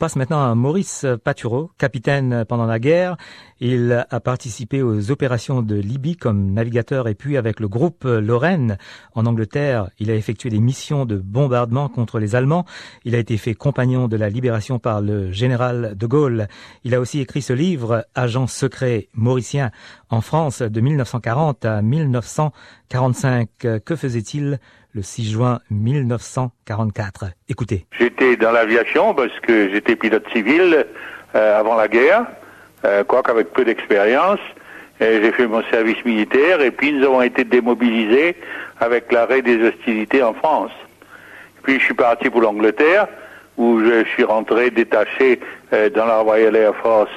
Passe 0.00 0.16
maintenant 0.16 0.42
à 0.42 0.54
Maurice 0.54 1.04
Patureau, 1.22 1.70
capitaine 1.76 2.46
pendant 2.48 2.64
la 2.64 2.78
guerre. 2.78 3.18
Il 3.60 4.06
a 4.08 4.20
participé 4.20 4.80
aux 4.80 5.10
opérations 5.10 5.60
de 5.60 5.74
Libye 5.74 6.16
comme 6.16 6.54
navigateur 6.54 7.06
et 7.06 7.14
puis 7.14 7.36
avec 7.36 7.60
le 7.60 7.68
groupe 7.68 8.04
Lorraine 8.04 8.78
en 9.14 9.26
Angleterre, 9.26 9.90
il 9.98 10.10
a 10.10 10.14
effectué 10.14 10.48
des 10.48 10.58
missions 10.58 11.04
de 11.04 11.16
bombardement 11.16 11.90
contre 11.90 12.18
les 12.18 12.34
Allemands. 12.34 12.64
Il 13.04 13.14
a 13.14 13.18
été 13.18 13.36
fait 13.36 13.52
compagnon 13.52 14.08
de 14.08 14.16
la 14.16 14.30
libération 14.30 14.78
par 14.78 15.02
le 15.02 15.30
général 15.32 15.94
de 15.98 16.06
Gaulle. 16.06 16.48
Il 16.84 16.94
a 16.94 17.00
aussi 17.00 17.20
écrit 17.20 17.42
ce 17.42 17.52
livre, 17.52 18.06
Agent 18.14 18.46
secret 18.46 19.08
mauricien 19.12 19.70
en 20.08 20.22
France 20.22 20.62
de 20.62 20.80
1940 20.80 21.66
à 21.66 21.82
1945. 21.82 23.50
Que 23.84 23.96
faisait-il 23.96 24.60
le 24.94 25.02
6 25.02 25.30
juin 25.30 25.60
1944 25.70 27.26
Écoutez. 27.48 27.86
J'étais 27.98 28.36
dans 28.36 28.52
l'aviation 28.52 29.14
parce 29.14 29.38
que 29.40 29.70
j'étais 29.70 29.96
pilote 29.96 30.28
civil 30.32 30.86
euh, 31.34 31.58
avant 31.58 31.76
la 31.76 31.88
guerre, 31.88 32.26
euh, 32.84 33.04
quoique 33.04 33.30
avec 33.30 33.52
peu 33.52 33.64
d'expérience. 33.64 34.40
J'ai 35.00 35.32
fait 35.32 35.46
mon 35.46 35.62
service 35.70 36.04
militaire 36.04 36.60
et 36.60 36.70
puis 36.70 36.92
nous 36.92 37.02
avons 37.04 37.22
été 37.22 37.44
démobilisés 37.44 38.36
avec 38.80 39.10
l'arrêt 39.10 39.40
des 39.40 39.66
hostilités 39.66 40.22
en 40.22 40.34
France. 40.34 40.72
Puis 41.62 41.78
je 41.78 41.84
suis 41.84 41.94
parti 41.94 42.28
pour 42.28 42.42
l'Angleterre 42.42 43.06
où 43.56 43.80
je 43.80 44.04
suis 44.06 44.24
rentré 44.24 44.70
détaché 44.70 45.40
euh, 45.72 45.90
dans 45.90 46.06
la 46.06 46.18
Royal 46.18 46.56
Air 46.56 46.74
Force 46.76 47.10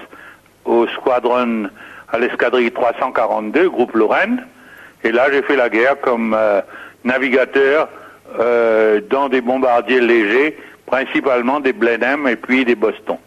au 0.65 0.87
squadron 0.87 1.69
à 2.11 2.19
l'escadrille 2.19 2.71
342, 2.71 3.69
groupe 3.69 3.93
Lorraine. 3.95 4.45
Et 5.03 5.11
là, 5.11 5.31
j'ai 5.31 5.41
fait 5.41 5.55
la 5.55 5.69
guerre 5.69 5.99
comme 6.01 6.35
euh, 6.37 6.61
navigateur 7.03 7.89
euh, 8.39 9.01
dans 9.09 9.29
des 9.29 9.41
bombardiers 9.41 10.01
légers, 10.01 10.57
principalement 10.85 11.59
des 11.59 11.73
Blenheim 11.73 12.27
et 12.27 12.35
puis 12.35 12.65
des 12.65 12.75
Boston. 12.75 13.17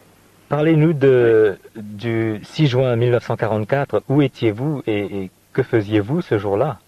Parlez-nous 0.49 0.93
de, 0.93 1.59
du 1.75 2.41
6 2.45 2.69
juin 2.69 2.97
1944. 2.97 4.03
Où 4.09 4.23
étiez-vous 4.23 4.83
et, 4.87 5.01
et 5.01 5.31
que 5.53 5.63
faisiez-vous 5.63 6.23
ce 6.23 6.39
jour-là? 6.39 6.79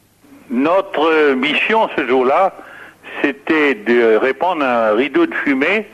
Notre 0.50 1.34
mission 1.34 1.88
ce 1.96 2.06
jour-là, 2.06 2.54
c'était 3.22 3.74
de 3.74 4.16
répandre 4.16 4.64
un 4.64 4.92
rideau 4.92 5.26
de 5.26 5.34
fumée 5.34 5.86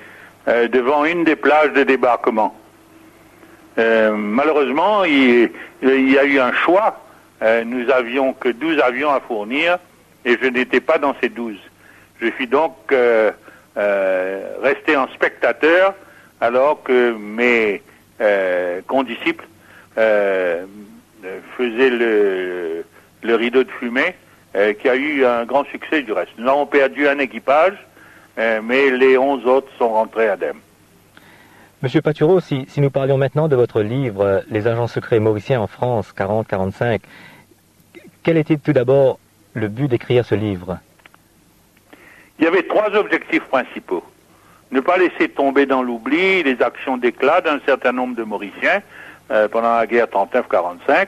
euh, 0.47 0.69
devant 0.69 1.05
une 1.05 1.25
des 1.25 1.37
plages 1.37 1.73
de 1.73 1.83
débarquement. 1.85 2.55
Euh, 3.79 4.13
malheureusement, 4.15 5.05
il, 5.05 5.51
il 5.83 6.11
y 6.11 6.19
a 6.19 6.25
eu 6.25 6.39
un 6.39 6.53
choix. 6.53 7.01
Euh, 7.43 7.65
nous 7.65 7.91
avions 7.91 8.33
que 8.33 8.51
12 8.51 8.79
avions 8.81 9.11
à 9.11 9.21
fournir 9.21 9.79
et 10.25 10.39
je 10.41 10.47
n'étais 10.49 10.81
pas 10.81 10.99
dans 10.99 11.15
ces 11.21 11.29
12. 11.29 11.57
Je 12.21 12.29
suis 12.33 12.47
donc 12.47 12.75
euh, 12.93 13.31
euh, 13.77 14.57
resté 14.63 14.97
en 14.97 15.09
spectateur 15.09 15.95
alors 16.41 16.83
que 16.83 17.13
mes 17.13 17.83
euh, 18.21 18.81
condisciples 18.87 19.47
faisaient 21.57 21.91
le, 21.91 22.85
rideau 23.25 23.65
de 23.65 23.71
fumée 23.71 24.15
qui 24.81 24.89
a 24.89 24.97
eu 24.97 25.25
un 25.25 25.45
grand 25.45 25.65
succès 25.65 26.03
du 26.03 26.13
reste. 26.13 26.33
Nous 26.39 26.49
avons 26.49 26.67
perdu 26.67 27.09
un 27.09 27.19
équipage, 27.19 27.75
mais 28.37 28.91
les 28.91 29.17
11 29.17 29.47
autres 29.47 29.69
sont 29.79 29.89
rentrés 29.89 30.29
indemnes. 30.29 30.59
Monsieur 31.83 32.03
Patureau, 32.03 32.41
si, 32.41 32.67
nous 32.79 32.91
parlions 32.91 33.19
maintenant 33.19 33.47
de 33.47 33.57
votre 33.57 33.83
livre 33.83 34.43
Les 34.49 34.67
agents 34.67 34.87
secrets 34.89 35.21
mauriciens 35.21 35.61
en 35.61 35.67
France 35.67 36.13
40-45, 36.17 37.01
quel 38.23 38.37
était 38.37 38.57
tout 38.57 38.73
d'abord 38.73 39.19
le 39.55 39.69
but 39.69 39.89
d'écrire 39.89 40.25
ce 40.25 40.35
livre 40.35 40.79
Il 42.39 42.45
y 42.45 42.49
avait 42.49 42.65
trois 42.65 42.95
objectifs 42.95 43.45
principaux. 43.45 44.05
Ne 44.73 44.81
pas 44.81 44.99
laisser 44.99 45.29
tomber 45.29 45.67
dans 45.67 45.83
l'oubli 45.83 46.43
les 46.43 46.61
actions 46.61 46.97
d'éclat 46.97 47.41
d'un 47.41 47.61
certain 47.65 47.93
nombre 47.93 48.17
de 48.17 48.25
Mauriciens 48.25 48.83
euh, 49.31 49.49
pendant 49.49 49.77
la 49.77 49.87
guerre 49.87 50.07
39-45. 50.07 51.07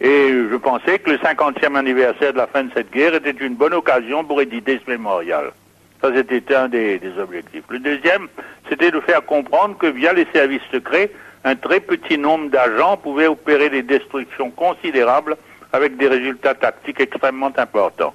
Et 0.00 0.28
je 0.50 0.56
pensais 0.56 0.98
que 0.98 1.10
le 1.10 1.16
50e 1.18 1.76
anniversaire 1.76 2.32
de 2.32 2.38
la 2.38 2.46
fin 2.46 2.64
de 2.64 2.70
cette 2.74 2.92
guerre 2.92 3.14
était 3.14 3.30
une 3.30 3.54
bonne 3.54 3.74
occasion 3.74 4.24
pour 4.24 4.40
éditer 4.40 4.80
ce 4.84 4.90
mémorial. 4.90 5.52
Ça, 6.00 6.10
c'était 6.14 6.54
un 6.54 6.68
des, 6.68 6.98
des 6.98 7.18
objectifs. 7.18 7.64
Le 7.68 7.78
deuxième, 7.78 8.28
c'était 8.68 8.90
de 8.90 9.00
faire 9.00 9.24
comprendre 9.24 9.76
que 9.78 9.86
via 9.86 10.12
les 10.12 10.26
services 10.32 10.62
secrets, 10.72 11.10
un 11.44 11.54
très 11.54 11.80
petit 11.80 12.18
nombre 12.18 12.50
d'agents 12.50 12.96
pouvaient 12.96 13.26
opérer 13.26 13.68
des 13.68 13.82
destructions 13.82 14.50
considérables 14.50 15.36
avec 15.72 15.96
des 15.96 16.08
résultats 16.08 16.54
tactiques 16.54 17.00
extrêmement 17.00 17.52
importants. 17.56 18.14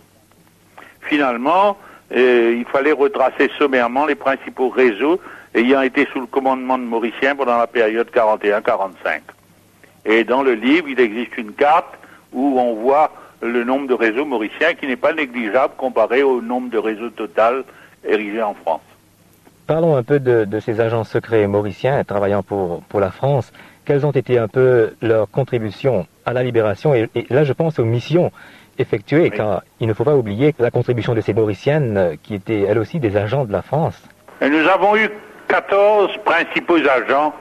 Finalement, 1.01 1.77
euh, 2.15 2.55
il 2.57 2.65
fallait 2.65 2.91
retracer 2.91 3.49
sommairement 3.57 4.05
les 4.05 4.15
principaux 4.15 4.69
réseaux 4.69 5.19
ayant 5.53 5.81
été 5.81 6.07
sous 6.13 6.21
le 6.21 6.27
commandement 6.27 6.77
de 6.77 6.83
Mauriciens 6.83 7.35
pendant 7.35 7.57
la 7.57 7.67
période 7.67 8.09
41-45. 8.13 9.21
Et 10.05 10.23
dans 10.23 10.43
le 10.43 10.53
livre, 10.53 10.87
il 10.87 10.99
existe 10.99 11.37
une 11.37 11.53
carte 11.53 11.97
où 12.31 12.59
on 12.59 12.75
voit 12.75 13.11
le 13.41 13.63
nombre 13.63 13.87
de 13.87 13.93
réseaux 13.93 14.25
mauriciens 14.25 14.73
qui 14.73 14.87
n'est 14.87 14.95
pas 14.95 15.13
négligeable 15.13 15.73
comparé 15.77 16.23
au 16.23 16.41
nombre 16.41 16.69
de 16.69 16.77
réseaux 16.77 17.09
total 17.09 17.63
érigés 18.03 18.41
en 18.41 18.53
France. 18.53 18.81
Parlons 19.67 19.95
un 19.95 20.03
peu 20.03 20.19
de, 20.19 20.45
de 20.45 20.59
ces 20.59 20.79
agents 20.79 21.03
secrets 21.03 21.45
mauriciens 21.47 22.03
travaillant 22.03 22.41
pour, 22.41 22.81
pour 22.83 22.99
la 22.99 23.11
France. 23.11 23.51
Quelles 23.85 24.05
ont 24.05 24.11
été 24.11 24.37
un 24.37 24.47
peu 24.47 24.93
leurs 25.01 25.29
contributions 25.29 26.07
à 26.27 26.33
la 26.33 26.43
libération 26.43 26.93
et, 26.93 27.09
et 27.15 27.25
là, 27.29 27.43
je 27.45 27.53
pense 27.53 27.79
aux 27.79 27.85
missions 27.85 28.31
effectuées, 28.77 29.29
Oui. 29.31 29.31
car 29.31 29.61
il 29.79 29.87
ne 29.87 29.93
faut 29.93 30.03
pas 30.03 30.15
oublier 30.15 30.53
la 30.59 30.69
contribution 30.69 31.15
de 31.15 31.21
ces 31.21 31.33
mauriciennes 31.33 31.97
euh, 31.97 32.15
qui 32.21 32.35
étaient 32.35 32.61
elles 32.61 32.77
aussi 32.77 32.99
des 32.99 33.15
agents 33.17 33.45
de 33.45 33.51
la 33.51 33.61
France. 33.63 33.97
Et 34.41 34.49
nous 34.49 34.67
avons 34.67 34.95
eu 34.97 35.09
14 35.47 36.11
principaux 36.25 36.77
agents, 36.77 37.33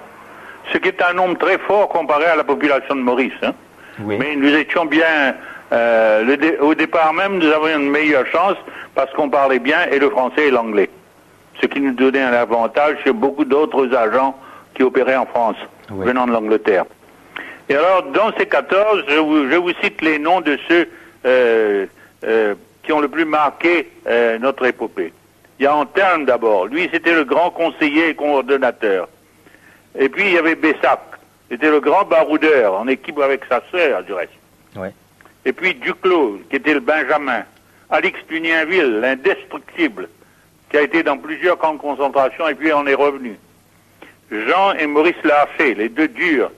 ce 0.73 0.79
qui 0.79 0.89
est 0.89 1.03
un 1.03 1.13
nombre 1.13 1.37
très 1.37 1.59
fort 1.59 1.89
comparé 1.89 2.25
à 2.27 2.37
la 2.37 2.45
population 2.45 2.95
de 2.95 3.01
Maurice. 3.03 3.33
hein. 3.43 3.53
Oui. 4.01 4.17
Mais 4.19 4.37
nous 4.37 4.55
étions 4.55 4.85
bien, 4.87 5.35
euh, 5.73 6.23
le 6.23 6.37
dé- 6.37 6.57
au 6.61 6.75
départ 6.75 7.13
même, 7.13 7.39
nous 7.39 7.47
avions 7.49 7.79
une 7.81 7.91
meilleure 7.91 8.27
chance 8.29 8.57
parce 8.95 9.13
qu'on 9.15 9.29
parlait 9.29 9.59
bien 9.59 9.81
et 9.91 9.99
le 9.99 10.09
français 10.11 10.47
et 10.49 10.51
l'anglais. 10.51 10.89
Ce 11.61 11.67
qui 11.67 11.81
nous 11.81 11.93
donnait 11.93 12.23
un 12.23 12.33
avantage 12.35 12.97
sur 13.05 13.15
beaucoup 13.15 13.45
d'autres 13.45 13.93
agents 13.95 14.37
qui 14.75 14.83
opéraient 14.85 15.17
en 15.17 15.27
France, 15.27 15.57
Oui. 15.91 16.07
venant 16.07 16.27
de 16.27 16.33
l'Angleterre. 16.33 16.85
Et 17.69 17.75
alors, 17.75 18.05
dans 18.05 18.33
ces 18.39 18.47
14, 18.47 19.05
je 19.09 19.17
vous, 19.17 19.51
je 19.51 19.57
vous 19.57 19.73
cite 19.83 20.01
les 20.01 20.19
noms 20.19 20.41
de 20.41 20.59
ceux 20.69 20.89
euh, 21.25 21.87
euh, 22.25 22.55
qui 22.83 22.93
ont 22.93 23.01
le 23.01 23.09
plus 23.09 23.25
marqué 23.25 23.91
euh, 24.07 24.39
notre 24.39 24.67
épopée. 24.67 25.13
Il 25.59 25.65
y 25.65 25.67
a 25.67 25.75
Anterne 25.75 26.27
d'abord. 26.27 26.67
Lui, 26.67 26.89
c'était 26.93 27.15
le 27.15 27.25
grand 27.25 27.51
conseiller 27.51 28.11
et 28.11 28.15
coordonnateur. 28.15 29.09
Et 29.99 30.09
puis, 30.09 30.27
il 30.27 30.33
y 30.33 30.39
avait 30.39 30.55
Bessac. 30.55 31.01
C'était 31.51 31.71
le 31.71 31.81
grand 31.81 32.05
baroudeur, 32.05 32.75
en 32.75 32.89
équipe 32.89 33.19
avec 33.19 33.43
sa 33.49 33.63
sœur, 33.71 34.03
du 34.03 34.13
reste. 34.13 34.33
Ouais. 34.77 34.93
Et 35.45 35.53
puis 35.53 35.75
Duclos, 35.75 36.41
qui 36.51 36.57
était 36.57 36.75
le 36.75 36.81
Benjamin. 36.81 37.45
Alix 37.89 38.19
Tunienville, 38.27 38.99
l'indestructible, 39.01 40.09
qui 40.71 40.77
a 40.77 40.83
été 40.83 41.05
dans 41.05 41.19
plusieurs 41.19 41.57
camps 41.57 41.75
de 41.75 41.79
concentration 41.79 42.49
et 42.49 42.55
puis 42.57 42.73
en 42.73 42.85
est 42.87 42.95
revenu. 42.95 43.39
Jean 44.31 44.73
et 44.73 44.89
Maurice 44.89 45.23
Larcher, 45.23 45.75
les 45.75 45.89
deux 45.89 46.09
durs. 46.09 46.51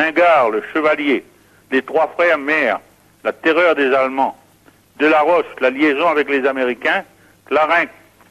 Mingard, 0.00 0.50
le 0.50 0.62
chevalier. 0.74 1.24
Les 1.70 1.80
trois 1.80 2.08
frères 2.08 2.36
mères, 2.36 2.80
la 3.24 3.32
terreur 3.32 3.74
des 3.74 3.92
Allemands. 3.94 4.36
De 4.98 5.06
la 5.06 5.70
liaison 5.70 6.08
avec 6.08 6.28
les 6.28 6.46
Américains. 6.46 7.02
Clarin, 7.46 7.84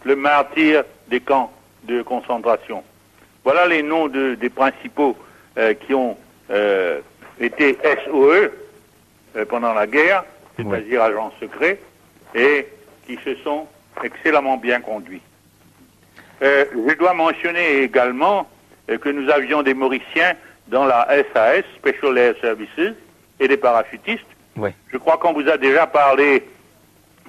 le 0.04 0.16
martyr 0.16 0.84
des 1.08 1.20
camps 1.22 1.52
de 1.84 2.04
concentration. 2.04 2.84
Voilà 3.44 3.66
les 3.68 3.82
noms 3.82 4.08
de- 4.08 4.36
des 4.36 4.50
principaux 4.50 5.18
euh, 5.58 5.74
qui 5.74 5.94
ont 5.96 6.16
euh, 6.52 7.00
été 7.40 7.76
SOE 8.06 8.52
euh, 9.36 9.46
pendant 9.50 9.74
la 9.74 9.88
guerre, 9.88 10.24
c'est-à-dire 10.58 11.02
agents 11.02 11.34
secrets, 11.40 11.80
et 12.36 12.68
qui 13.08 13.18
se 13.26 13.36
sont 13.44 13.68
excellemment 14.04 14.58
bien 14.58 14.82
conduits. 14.82 15.22
Je 16.42 16.94
dois 16.96 17.14
mentionner 17.14 17.82
également 17.82 18.48
que 18.88 19.10
nous 19.10 19.30
avions 19.32 19.64
des 19.64 19.74
Mauriciens 19.74 20.34
dans 20.68 20.86
la 20.86 21.08
SAS, 21.34 21.64
Special 21.78 22.18
Air 22.18 22.36
Services, 22.42 22.94
et 23.40 23.48
des 23.48 23.58
parachutistes. 23.58 24.26
Ouais. 24.58 24.74
Je 24.92 24.98
crois 24.98 25.18
qu'on 25.18 25.34
vous 25.34 25.48
a 25.50 25.58
déjà 25.58 25.86
parlé 25.88 26.44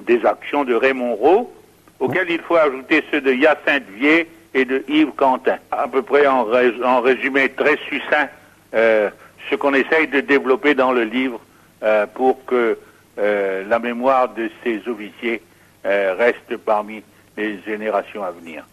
des 0.02 0.24
actions 0.24 0.64
de 0.64 0.74
Raymond 0.74 1.14
Rowe, 1.14 1.50
auxquelles 1.98 2.30
il 2.30 2.40
faut 2.40 2.56
ajouter 2.56 3.02
ceux 3.10 3.20
de 3.20 3.32
Hyacinthe 3.32 3.88
Vier 3.96 4.28
et 4.54 4.64
de 4.64 4.84
Yves 4.88 5.12
Quentin. 5.16 5.58
À 5.70 5.88
peu 5.88 6.02
près 6.02 6.26
en, 6.26 6.44
rés- 6.44 6.82
en 6.84 7.00
résumé 7.00 7.48
très 7.50 7.76
succinct, 7.88 8.28
euh, 8.74 9.10
ce 9.50 9.56
qu'on 9.56 9.74
essaye 9.74 10.06
de 10.08 10.20
développer 10.20 10.74
dans 10.74 10.92
le 10.92 11.02
livre 11.04 11.40
euh, 11.82 12.06
pour 12.06 12.44
que 12.44 12.78
euh, 13.18 13.64
la 13.68 13.78
mémoire 13.78 14.28
de 14.34 14.50
ces 14.62 14.80
officiers 14.88 15.42
euh, 15.84 16.14
reste 16.18 16.56
parmi 16.58 17.02
les 17.36 17.60
générations 17.62 18.22
à 18.22 18.30
venir. 18.30 18.64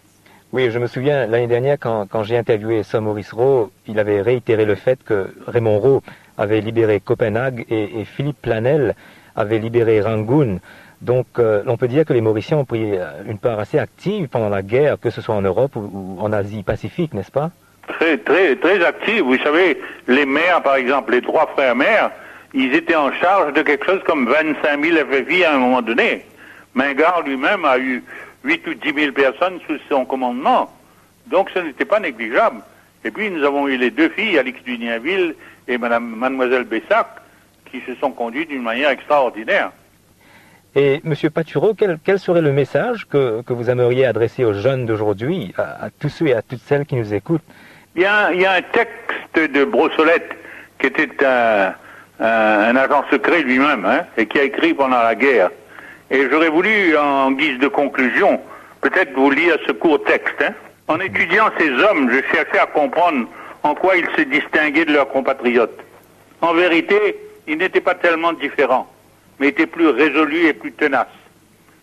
Oui, 0.53 0.69
je 0.69 0.77
me 0.77 0.85
souviens 0.85 1.25
l'année 1.25 1.47
dernière 1.47 1.77
quand, 1.79 2.21
j'ai 2.21 2.37
interviewé 2.37 2.83
Sir 2.83 3.01
Maurice 3.01 3.33
Rowe, 3.33 3.71
il 3.87 3.97
avait 3.97 4.21
réitéré 4.21 4.65
le 4.65 4.75
fait 4.75 5.03
que 5.03 5.33
Raymond 5.47 5.79
Rowe 5.79 6.03
avait 6.37 6.61
libéré 6.61 6.99
Copenhague 6.99 7.65
et, 7.71 8.05
Philippe 8.05 8.39
Planel 8.39 8.93
avait 9.35 9.57
libéré 9.57 9.99
Rangoon. 9.99 10.59
Donc 11.01 11.25
euh, 11.39 11.63
on 11.65 11.75
peut 11.75 11.87
dire 11.87 12.05
que 12.05 12.13
les 12.13 12.21
Mauriciens 12.21 12.57
ont 12.57 12.65
pris 12.65 12.95
euh, 12.95 13.23
une 13.27 13.39
part 13.39 13.59
assez 13.59 13.79
active 13.79 14.27
pendant 14.27 14.49
la 14.49 14.61
guerre, 14.61 14.99
que 14.99 15.09
ce 15.09 15.21
soit 15.21 15.33
en 15.33 15.41
Europe 15.41 15.75
ou, 15.75 16.17
en 16.19 16.31
Asie-Pacifique, 16.31 17.15
n'est-ce 17.15 17.31
pas? 17.31 17.49
Très, 17.87 18.19
très, 18.19 18.55
très 18.55 18.85
actifs. 18.85 19.23
Vous 19.23 19.39
savez, 19.39 19.81
les 20.07 20.27
maires, 20.27 20.61
par 20.61 20.75
exemple, 20.75 21.13
les 21.13 21.23
trois 21.23 21.47
frères 21.47 21.75
maires, 21.75 22.11
ils 22.53 22.75
étaient 22.75 22.95
en 22.95 23.11
charge 23.13 23.53
de 23.53 23.63
quelque 23.63 23.87
chose 23.87 24.01
comme 24.05 24.27
25 24.29 24.85
000 24.85 24.97
FFI 25.09 25.45
à 25.45 25.55
un 25.55 25.57
moment 25.57 25.81
donné. 25.81 26.23
Mingard 26.75 27.23
lui-même 27.23 27.65
a 27.65 27.79
eu 27.79 28.03
8 28.43 28.67
ou 28.67 28.73
10 28.73 28.93
000 28.93 29.11
personnes 29.13 29.59
sous 29.67 29.77
son 29.89 30.05
commandement. 30.05 30.71
Donc 31.27 31.49
ce 31.53 31.59
n'était 31.59 31.85
pas 31.85 31.99
négligeable. 31.99 32.61
Et 33.05 33.11
puis 33.11 33.29
nous 33.29 33.43
avons 33.43 33.67
eu 33.67 33.77
les 33.77 33.91
deux 33.91 34.09
filles, 34.09 34.37
Alix 34.37 34.61
Dunienville 34.63 35.35
et 35.67 35.77
Madame, 35.77 36.15
Mademoiselle 36.15 36.63
Bessac, 36.63 37.07
qui 37.71 37.81
se 37.81 37.95
sont 37.95 38.11
conduites 38.11 38.49
d'une 38.49 38.61
manière 38.63 38.89
extraordinaire. 38.89 39.71
Et 40.75 41.01
Monsieur 41.03 41.29
Patureau, 41.29 41.73
quel, 41.75 41.99
quel 42.03 42.17
serait 42.17 42.41
le 42.41 42.51
message 42.51 43.05
que, 43.07 43.41
que 43.43 43.53
vous 43.53 43.69
aimeriez 43.69 44.05
adresser 44.05 44.43
aux 44.43 44.53
jeunes 44.53 44.85
d'aujourd'hui, 44.85 45.53
à, 45.57 45.85
à 45.85 45.89
tous 45.91 46.09
ceux 46.09 46.27
et 46.27 46.33
à 46.33 46.41
toutes 46.41 46.61
celles 46.61 46.85
qui 46.85 46.95
nous 46.95 47.13
écoutent? 47.13 47.43
Il 47.95 48.01
y, 48.01 48.05
a, 48.05 48.31
il 48.33 48.41
y 48.41 48.45
a 48.45 48.53
un 48.53 48.61
texte 48.61 49.51
de 49.53 49.65
Brossolette 49.65 50.31
qui 50.79 50.87
était 50.87 51.23
un, 51.23 51.75
un, 52.19 52.25
un 52.25 52.75
agent 52.75 53.05
secret 53.11 53.43
lui-même 53.43 53.85
hein, 53.85 54.05
et 54.17 54.25
qui 54.25 54.39
a 54.39 54.43
écrit 54.43 54.73
pendant 54.73 55.01
la 55.03 55.13
guerre. 55.13 55.51
Et 56.11 56.29
j'aurais 56.29 56.49
voulu, 56.49 56.97
en 56.97 57.31
guise 57.31 57.57
de 57.59 57.67
conclusion, 57.67 58.39
peut-être 58.81 59.13
vous 59.13 59.31
lire 59.31 59.57
ce 59.65 59.71
court 59.71 60.03
texte. 60.03 60.41
hein. 60.41 60.53
En 60.87 60.99
étudiant 60.99 61.49
ces 61.57 61.69
hommes, 61.69 62.11
je 62.11 62.21
cherchais 62.35 62.59
à 62.59 62.65
comprendre 62.65 63.27
en 63.63 63.73
quoi 63.73 63.95
ils 63.95 64.07
se 64.17 64.21
distinguaient 64.21 64.85
de 64.85 64.93
leurs 64.93 65.07
compatriotes. 65.09 65.79
En 66.41 66.53
vérité, 66.53 67.15
ils 67.47 67.57
n'étaient 67.57 67.81
pas 67.81 67.95
tellement 67.95 68.33
différents, 68.33 68.91
mais 69.39 69.47
étaient 69.47 69.65
plus 69.65 69.87
résolus 69.87 70.45
et 70.47 70.53
plus 70.53 70.73
tenaces. 70.73 71.07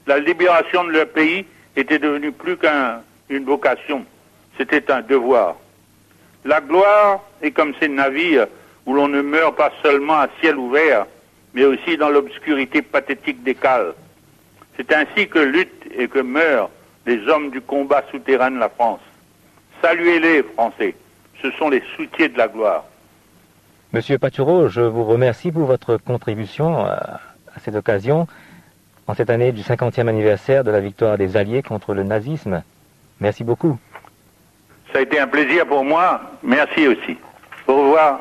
La 0.07 0.19
libération 0.19 0.85
de 0.85 0.91
leur 0.91 1.07
pays 1.09 1.47
était 1.77 1.99
devenue 1.99 2.33
plus 2.33 2.57
qu'une 2.59 3.45
vocation, 3.45 4.05
c'était 4.59 4.91
un 4.91 5.01
devoir. 5.01 5.57
La 6.45 6.61
gloire 6.61 7.21
est 7.43 7.51
comme 7.53 7.73
ces 7.81 7.89
navires 7.89 8.47
où 8.87 8.95
l'on 8.95 9.09
ne 9.09 9.23
meurt 9.23 9.57
pas 9.57 9.73
seulement 9.83 10.21
à 10.21 10.29
ciel 10.41 10.57
ouvert, 10.57 11.07
mais 11.55 11.65
aussi 11.65 11.97
dans 11.97 12.09
l'obscurité 12.11 12.83
pathétique 12.83 13.43
des 13.43 13.55
cales. 13.55 13.95
C'est 14.77 14.93
ainsi 14.93 15.29
que 15.29 15.39
luttent 15.39 15.87
et 15.97 16.09
que 16.09 16.21
meurent 16.21 16.71
les 17.07 17.27
hommes 17.29 17.51
du 17.51 17.61
combat 17.61 18.03
souterrain 18.11 18.51
de 18.51 18.59
la 18.59 18.69
France. 18.69 19.01
Saluez-les, 19.83 20.43
Français. 20.55 20.95
Ce 21.43 21.51
sont 21.53 21.71
les 21.71 21.83
soutiers 21.97 22.29
de 22.29 22.39
la 22.39 22.49
gloire. 22.49 22.85
Monsieur 23.93 24.19
Patureau, 24.19 24.69
je 24.69 24.81
vous 24.81 25.05
remercie 25.05 25.51
pour 25.51 25.65
votre 25.65 25.97
contribution 25.97 26.79
à, 26.85 27.21
à 27.55 27.61
cette 27.65 27.75
occasion, 27.75 28.27
en 29.07 29.15
cette 29.15 29.31
année 29.31 29.53
du 29.53 29.63
50e 29.63 30.07
anniversaire 30.07 30.65
de 30.65 30.71
la 30.71 30.81
victoire 30.81 31.19
des 31.19 31.37
Alliés 31.37 31.63
contre 31.63 31.95
le 31.95 32.05
nazisme. 32.05 32.63
Merci 33.21 33.43
beaucoup. 33.43 33.79
Ça 34.93 34.99
a 34.99 35.03
été 35.03 35.19
un 35.19 35.27
plaisir 35.27 35.67
pour 35.67 35.85
moi. 35.85 36.21
Merci 36.43 36.87
aussi. 36.87 37.17
Au 37.67 37.77
revoir. 37.77 38.21